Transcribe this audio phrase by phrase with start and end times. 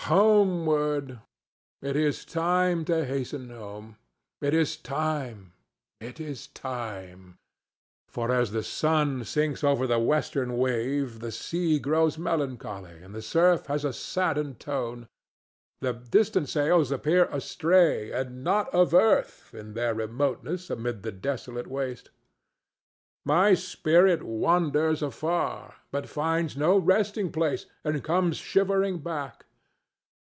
[0.05, 1.19] homeward!
[1.81, 3.95] It is time to hasten home.
[4.41, 7.37] It is time—it is time;
[8.09, 13.21] for as the sun sinks over the western wave the sea grows melancholy and the
[13.21, 15.07] surf has a saddened tone.
[15.79, 21.67] The distant sails appear astray and not of earth in their remoteness amid the desolate
[21.67, 22.09] waste.
[23.23, 29.45] My spirit wanders forth afar, but finds no resting place and comes shivering back.